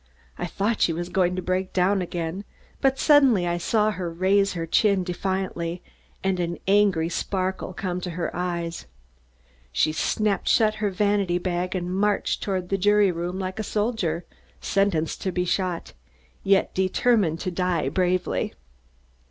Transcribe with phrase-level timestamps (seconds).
[0.35, 2.43] I thought she was going to break down again,
[2.81, 5.83] but suddenly I saw her raise her chin defiantly
[6.23, 8.87] and an angry sparkle come to her eyes.
[9.71, 14.25] She snapped shut her vanity bag and marched toward the jury room like a soldier,
[14.59, 15.93] sentenced to be shot,
[16.43, 18.55] yet determined to die bravely.